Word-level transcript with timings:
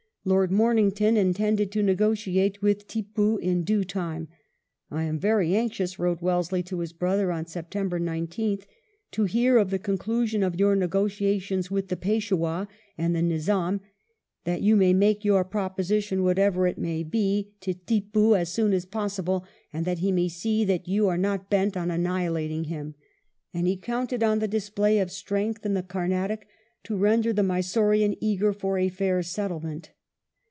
Lord 0.23 0.51
Morning 0.51 0.91
ton 0.91 1.17
intended 1.17 1.71
to 1.71 1.81
negotiate 1.81 2.61
with 2.61 2.85
Tippoo 2.87 3.37
in 3.37 3.63
due 3.63 3.83
time. 3.83 4.27
"I 4.91 5.03
am 5.05 5.17
very 5.17 5.55
anxious," 5.55 5.97
wrote 5.97 6.21
Wellesley 6.21 6.61
to 6.61 6.81
his 6.81 6.93
brother 6.93 7.31
on 7.31 7.47
September 7.47 7.97
19 7.97 8.57
th," 8.57 8.67
to 9.13 9.23
hear 9.23 9.57
of 9.57 9.71
the 9.71 9.79
conclusion 9.79 10.43
of 10.43 10.59
your 10.59 10.75
negotiations 10.75 11.71
with 11.71 11.87
the 11.87 11.97
Peishwah 11.97 12.67
and 12.99 13.15
the 13.15 13.23
Nizam, 13.23 13.81
that 14.43 14.61
you 14.61 14.75
may 14.75 14.93
make 14.93 15.25
your 15.25 15.43
proposition, 15.43 16.21
whatever 16.21 16.67
it 16.67 16.77
may 16.77 17.01
be, 17.01 17.55
to 17.61 17.73
II 17.73 17.73
wellesley's 17.73 17.83
labours 17.83 17.83
m 17.83 17.89
camp 17.89 18.11
31 18.11 18.11
Tippoo 18.11 18.35
as 18.41 18.49
soon 18.51 18.73
as 18.73 18.85
possible, 18.85 19.45
and 19.73 19.85
that 19.85 19.99
he 20.05 20.11
may 20.11 20.27
see 20.27 20.63
that 20.63 20.87
you 20.87 21.07
are 21.07 21.17
not 21.17 21.49
bent 21.49 21.75
on 21.75 21.89
annihilating 21.89 22.65
him;" 22.65 22.93
and 23.55 23.65
he 23.65 23.75
counted 23.75 24.21
on 24.21 24.37
the 24.37 24.47
display 24.47 24.99
of 24.99 25.09
strength 25.09 25.65
in 25.65 25.73
the 25.73 25.81
Camatic 25.81 26.43
to 26.83 26.95
render 26.95 27.33
the 27.33 27.41
Mysorean 27.41 28.15
eager 28.21 28.53
for 28.53 28.77
a 28.77 28.87
fair 28.87 29.23
settlement. 29.23 29.89